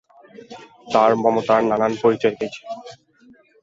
[0.87, 2.61] তাঁর মমতার নানান পরিচয় পেয়েছি।